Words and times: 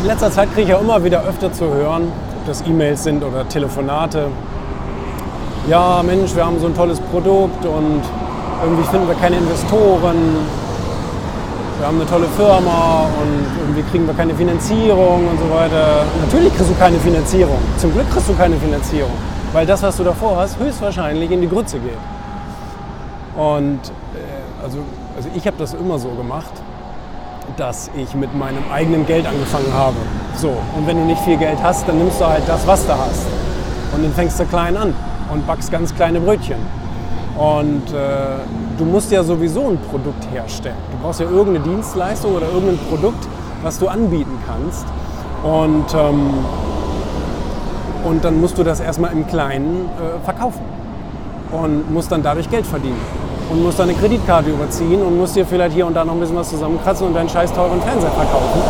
In 0.00 0.06
letzter 0.06 0.30
Zeit 0.30 0.48
kriege 0.52 0.62
ich 0.62 0.68
ja 0.68 0.78
immer 0.78 1.02
wieder 1.02 1.24
öfter 1.24 1.52
zu 1.52 1.64
hören, 1.64 2.12
ob 2.38 2.46
das 2.46 2.62
E-Mails 2.66 3.02
sind 3.02 3.24
oder 3.24 3.48
Telefonate. 3.48 4.26
Ja, 5.68 6.02
Mensch, 6.04 6.34
wir 6.36 6.44
haben 6.44 6.60
so 6.60 6.66
ein 6.66 6.74
tolles 6.74 7.00
Produkt 7.00 7.64
und 7.64 8.02
irgendwie 8.62 8.84
finden 8.84 9.08
wir 9.08 9.14
keine 9.16 9.36
Investoren. 9.36 10.16
Wir 11.78 11.86
haben 11.86 12.00
eine 12.00 12.08
tolle 12.08 12.26
Firma 12.36 13.06
und 13.20 13.46
irgendwie 13.60 13.82
kriegen 13.90 14.06
wir 14.06 14.14
keine 14.14 14.34
Finanzierung 14.34 15.28
und 15.28 15.38
so 15.38 15.54
weiter. 15.54 16.04
Natürlich 16.24 16.54
kriegst 16.54 16.70
du 16.70 16.74
keine 16.74 16.98
Finanzierung. 16.98 17.58
Zum 17.78 17.92
Glück 17.92 18.08
kriegst 18.10 18.28
du 18.28 18.34
keine 18.34 18.56
Finanzierung, 18.56 19.12
weil 19.52 19.66
das, 19.66 19.82
was 19.82 19.96
du 19.96 20.04
davor 20.04 20.36
hast, 20.36 20.58
höchstwahrscheinlich 20.58 21.30
in 21.30 21.40
die 21.40 21.48
Grütze 21.48 21.78
geht. 21.78 21.98
Und 23.36 23.80
äh, 24.14 24.62
also, 24.62 24.78
also 25.16 25.28
ich 25.34 25.46
habe 25.46 25.56
das 25.58 25.74
immer 25.74 25.98
so 25.98 26.08
gemacht, 26.10 26.52
dass 27.56 27.90
ich 27.96 28.14
mit 28.14 28.34
meinem 28.34 28.62
eigenen 28.72 29.06
Geld 29.06 29.26
angefangen 29.26 29.72
habe. 29.72 29.96
So, 30.36 30.48
und 30.76 30.86
wenn 30.86 30.96
du 30.96 31.04
nicht 31.04 31.20
viel 31.22 31.36
Geld 31.36 31.58
hast, 31.62 31.88
dann 31.88 31.98
nimmst 31.98 32.20
du 32.20 32.26
halt 32.26 32.42
das, 32.46 32.66
was 32.66 32.86
du 32.86 32.92
hast. 32.92 33.26
Und 33.94 34.04
dann 34.04 34.12
fängst 34.12 34.38
du 34.38 34.44
klein 34.44 34.76
an 34.76 34.94
und 35.32 35.46
backst 35.46 35.70
ganz 35.70 35.94
kleine 35.94 36.20
Brötchen. 36.20 36.58
Und 37.38 37.92
äh, 37.92 38.38
du 38.78 38.84
musst 38.84 39.12
ja 39.12 39.22
sowieso 39.22 39.68
ein 39.68 39.78
Produkt 39.90 40.26
herstellen. 40.32 40.76
Du 40.92 40.98
brauchst 41.02 41.20
ja 41.20 41.26
irgendeine 41.26 41.60
Dienstleistung 41.60 42.34
oder 42.34 42.46
irgendein 42.46 42.78
Produkt, 42.88 43.26
was 43.62 43.78
du 43.78 43.88
anbieten 43.88 44.38
kannst. 44.46 44.86
Und, 45.42 45.94
ähm, 45.94 46.30
und 48.04 48.24
dann 48.24 48.40
musst 48.40 48.56
du 48.58 48.64
das 48.64 48.80
erstmal 48.80 49.12
im 49.12 49.26
Kleinen 49.26 49.86
äh, 49.86 50.24
verkaufen 50.24 50.62
und 51.52 51.92
musst 51.92 52.10
dann 52.10 52.22
dadurch 52.22 52.50
Geld 52.50 52.66
verdienen. 52.66 53.00
Und 53.50 53.62
musst 53.62 53.78
deine 53.78 53.94
Kreditkarte 53.94 54.50
überziehen 54.50 55.02
und 55.02 55.16
musst 55.18 55.36
dir 55.36 55.46
vielleicht 55.46 55.74
hier 55.74 55.86
und 55.86 55.94
da 55.94 56.04
noch 56.04 56.14
ein 56.14 56.20
bisschen 56.20 56.36
was 56.36 56.50
zusammenkratzen 56.50 57.06
und 57.06 57.14
deinen 57.14 57.28
scheiß 57.28 57.52
teuren 57.52 57.80
Fernseher 57.80 58.10
verkaufen. 58.10 58.60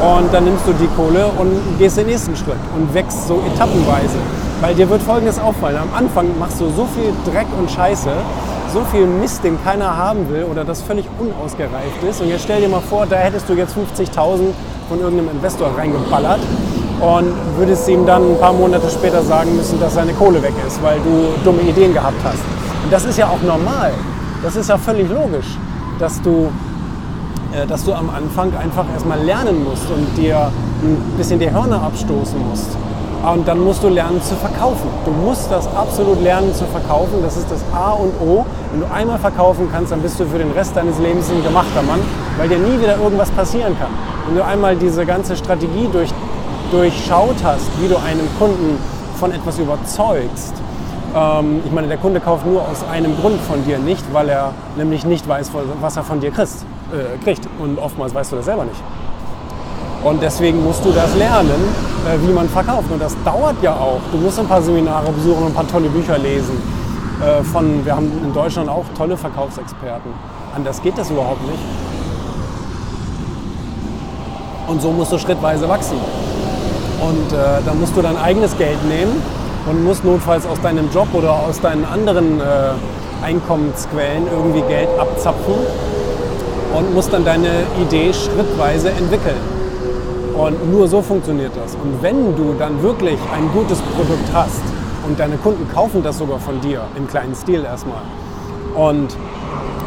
Und 0.00 0.32
dann 0.32 0.44
nimmst 0.44 0.66
du 0.66 0.72
die 0.72 0.86
Kohle 0.96 1.26
und 1.38 1.78
gehst 1.78 1.98
den 1.98 2.06
nächsten 2.06 2.34
Schritt 2.36 2.60
und 2.74 2.92
wächst 2.94 3.26
so 3.26 3.42
etappenweise. 3.52 4.16
Weil 4.60 4.74
dir 4.74 4.88
wird 4.88 5.02
Folgendes 5.02 5.38
auffallen. 5.38 5.76
Am 5.76 5.92
Anfang 5.96 6.26
machst 6.38 6.60
du 6.60 6.70
so 6.70 6.86
viel 6.86 7.12
Dreck 7.30 7.46
und 7.58 7.70
Scheiße, 7.70 8.10
so 8.72 8.80
viel 8.92 9.06
Mist, 9.06 9.44
den 9.44 9.62
keiner 9.62 9.96
haben 9.96 10.28
will 10.30 10.44
oder 10.44 10.64
das 10.64 10.82
völlig 10.82 11.06
unausgereift 11.18 12.02
ist. 12.08 12.20
Und 12.20 12.28
jetzt 12.28 12.44
stell 12.44 12.60
dir 12.60 12.68
mal 12.68 12.80
vor, 12.80 13.06
da 13.06 13.16
hättest 13.16 13.48
du 13.48 13.54
jetzt 13.54 13.74
50.000 13.76 14.52
von 14.88 15.00
irgendeinem 15.00 15.30
Investor 15.30 15.70
reingeballert 15.76 16.40
und 17.00 17.34
würdest 17.56 17.88
ihm 17.88 18.06
dann 18.06 18.32
ein 18.32 18.38
paar 18.40 18.52
Monate 18.52 18.88
später 18.90 19.22
sagen 19.22 19.54
müssen, 19.56 19.78
dass 19.80 19.94
seine 19.94 20.12
Kohle 20.12 20.42
weg 20.42 20.54
ist, 20.66 20.82
weil 20.82 20.98
du 21.00 21.28
dumme 21.44 21.62
Ideen 21.62 21.92
gehabt 21.92 22.18
hast. 22.24 22.57
Und 22.88 22.94
das 22.94 23.04
ist 23.04 23.18
ja 23.18 23.28
auch 23.28 23.42
normal. 23.42 23.92
Das 24.42 24.56
ist 24.56 24.70
ja 24.70 24.78
völlig 24.78 25.10
logisch, 25.10 25.58
dass 25.98 26.22
du, 26.22 26.50
äh, 27.52 27.66
dass 27.66 27.84
du 27.84 27.92
am 27.92 28.08
Anfang 28.08 28.50
einfach 28.56 28.86
erstmal 28.90 29.22
lernen 29.22 29.62
musst 29.62 29.90
und 29.90 30.16
dir 30.16 30.50
ein 30.82 30.96
bisschen 31.18 31.38
die 31.38 31.50
Hörner 31.50 31.82
abstoßen 31.82 32.38
musst. 32.48 32.78
Und 33.30 33.46
dann 33.46 33.60
musst 33.62 33.82
du 33.82 33.90
lernen 33.90 34.22
zu 34.22 34.34
verkaufen. 34.36 34.88
Du 35.04 35.10
musst 35.10 35.50
das 35.50 35.66
absolut 35.76 36.22
lernen 36.22 36.54
zu 36.54 36.64
verkaufen. 36.64 37.20
Das 37.20 37.36
ist 37.36 37.50
das 37.50 37.60
A 37.74 37.90
und 37.90 38.14
O. 38.26 38.46
Wenn 38.72 38.80
du 38.80 38.86
einmal 38.90 39.18
verkaufen 39.18 39.68
kannst, 39.70 39.92
dann 39.92 40.00
bist 40.00 40.18
du 40.18 40.24
für 40.24 40.38
den 40.38 40.52
Rest 40.52 40.74
deines 40.74 40.98
Lebens 40.98 41.28
ein 41.28 41.42
gemachter 41.42 41.82
Mann, 41.82 42.00
weil 42.38 42.48
dir 42.48 42.56
nie 42.56 42.80
wieder 42.80 42.96
irgendwas 42.96 43.30
passieren 43.32 43.78
kann. 43.78 43.90
Wenn 44.26 44.36
du 44.36 44.42
einmal 44.42 44.76
diese 44.76 45.04
ganze 45.04 45.36
Strategie 45.36 45.90
durch, 45.92 46.08
durchschaut 46.70 47.36
hast, 47.44 47.68
wie 47.82 47.88
du 47.88 47.96
einen 47.96 48.26
Kunden 48.38 48.78
von 49.20 49.30
etwas 49.30 49.58
überzeugst, 49.58 50.54
ähm, 51.14 51.62
ich 51.64 51.72
meine, 51.72 51.88
der 51.88 51.96
Kunde 51.96 52.20
kauft 52.20 52.46
nur 52.46 52.62
aus 52.62 52.84
einem 52.90 53.16
Grund 53.16 53.40
von 53.40 53.64
dir 53.64 53.78
nicht, 53.78 54.04
weil 54.12 54.28
er 54.28 54.52
nämlich 54.76 55.04
nicht 55.04 55.26
weiß, 55.28 55.50
was 55.80 55.96
er 55.96 56.02
von 56.02 56.20
dir 56.20 56.30
kriegt. 56.30 56.50
Äh, 56.92 57.22
kriegt. 57.22 57.48
Und 57.58 57.78
oftmals 57.78 58.14
weißt 58.14 58.32
du 58.32 58.36
das 58.36 58.46
selber 58.46 58.64
nicht. 58.64 58.80
Und 60.02 60.22
deswegen 60.22 60.62
musst 60.62 60.84
du 60.84 60.92
das 60.92 61.14
lernen, 61.16 61.50
äh, 62.06 62.26
wie 62.26 62.32
man 62.32 62.48
verkauft. 62.48 62.90
Und 62.90 63.00
das 63.02 63.16
dauert 63.24 63.56
ja 63.62 63.72
auch. 63.72 64.00
Du 64.12 64.18
musst 64.18 64.38
ein 64.38 64.46
paar 64.46 64.62
Seminare 64.62 65.10
besuchen 65.12 65.42
und 65.42 65.48
ein 65.48 65.54
paar 65.54 65.68
tolle 65.68 65.88
Bücher 65.88 66.18
lesen. 66.18 66.60
Äh, 67.20 67.42
von, 67.42 67.84
wir 67.84 67.96
haben 67.96 68.10
in 68.24 68.32
Deutschland 68.32 68.68
auch 68.68 68.84
tolle 68.96 69.16
Verkaufsexperten. 69.16 70.12
Anders 70.54 70.80
geht 70.82 70.96
das 70.96 71.10
überhaupt 71.10 71.42
nicht. 71.46 71.58
Und 74.66 74.82
so 74.82 74.92
musst 74.92 75.12
du 75.12 75.18
schrittweise 75.18 75.68
wachsen. 75.68 75.96
Und 77.00 77.32
äh, 77.32 77.36
dann 77.64 77.80
musst 77.80 77.96
du 77.96 78.02
dein 78.02 78.16
eigenes 78.16 78.56
Geld 78.56 78.78
nehmen 78.88 79.22
und 79.68 79.84
musst 79.84 80.04
notfalls 80.04 80.46
aus 80.46 80.60
deinem 80.60 80.90
Job 80.92 81.08
oder 81.12 81.32
aus 81.32 81.60
deinen 81.60 81.84
anderen 81.84 82.40
äh, 82.40 83.24
Einkommensquellen 83.24 84.26
irgendwie 84.30 84.62
Geld 84.62 84.88
abzapfen 84.98 85.54
und 86.76 86.94
musst 86.94 87.12
dann 87.12 87.24
deine 87.24 87.50
Idee 87.80 88.12
schrittweise 88.12 88.90
entwickeln. 88.90 89.58
Und 90.36 90.70
nur 90.70 90.86
so 90.86 91.02
funktioniert 91.02 91.52
das. 91.56 91.74
Und 91.74 92.00
wenn 92.00 92.36
du 92.36 92.54
dann 92.58 92.80
wirklich 92.82 93.18
ein 93.34 93.50
gutes 93.52 93.78
Produkt 93.96 94.28
hast 94.32 94.62
und 95.06 95.18
deine 95.18 95.36
Kunden 95.36 95.68
kaufen 95.72 96.02
das 96.02 96.18
sogar 96.18 96.38
von 96.38 96.60
dir, 96.60 96.82
im 96.96 97.08
kleinen 97.08 97.34
Stil 97.34 97.64
erstmal, 97.64 98.02
und 98.74 99.16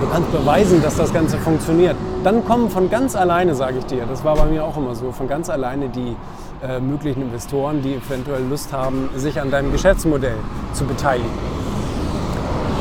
du 0.00 0.06
kannst 0.12 0.32
beweisen, 0.32 0.82
dass 0.82 0.96
das 0.96 1.12
Ganze 1.12 1.38
funktioniert, 1.38 1.96
dann 2.24 2.44
kommen 2.44 2.70
von 2.70 2.90
ganz 2.90 3.16
alleine, 3.16 3.54
sage 3.54 3.78
ich 3.78 3.86
dir, 3.86 4.04
das 4.06 4.24
war 4.24 4.36
bei 4.36 4.46
mir 4.46 4.64
auch 4.64 4.76
immer 4.76 4.94
so, 4.94 5.12
von 5.12 5.28
ganz 5.28 5.48
alleine 5.48 5.88
die 5.88 6.16
äh, 6.62 6.80
möglichen 6.80 7.22
Investoren, 7.22 7.82
die 7.82 7.94
eventuell 7.94 8.42
Lust 8.48 8.72
haben, 8.72 9.08
sich 9.16 9.40
an 9.40 9.50
deinem 9.50 9.72
Geschäftsmodell 9.72 10.36
zu 10.72 10.84
beteiligen. 10.84 11.30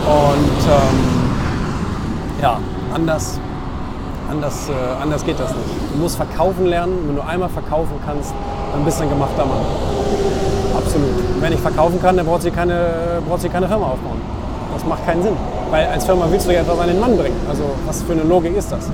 Und 0.06 0.62
ähm, 0.68 2.42
ja, 2.42 2.60
anders 2.94 3.40
Anders, 4.30 4.70
äh, 4.70 4.74
anders 5.02 5.24
geht 5.24 5.40
das 5.40 5.52
nicht. 5.52 5.70
Du 5.94 6.00
musst 6.00 6.16
verkaufen 6.16 6.66
lernen. 6.66 6.98
Wenn 7.08 7.16
du 7.16 7.22
einmal 7.22 7.50
verkaufen 7.50 7.94
kannst, 8.06 8.34
dann 8.74 8.84
bist 8.84 9.00
du 9.00 9.04
ein 9.04 9.10
gemachter 9.10 9.46
Mann. 9.46 9.62
Absolut. 10.76 11.14
Wenn 11.40 11.54
ich 11.54 11.60
verkaufen 11.60 12.02
kann, 12.02 12.18
dann 12.18 12.26
braucht 12.26 12.42
sie 12.42 12.52
keine, 12.52 13.22
braucht 13.28 13.42
sie 13.42 13.50
keine 13.50 13.68
Firma 13.68 13.86
aufbauen. 13.86 14.20
Das 14.74 14.84
macht 14.86 15.06
keinen 15.06 15.22
Sinn. 15.22 15.38
Weil 15.76 15.88
als 15.88 16.06
Firma 16.06 16.26
willst 16.32 16.48
du 16.48 16.54
ja 16.54 16.62
etwas 16.62 16.80
an 16.80 16.88
den 16.88 17.02
Mann 17.02 17.18
bringen. 17.18 17.36
Also 17.50 17.64
was 17.86 18.02
für 18.02 18.14
eine 18.14 18.24
Logik 18.24 18.56
ist 18.56 18.72
das? 18.72 18.90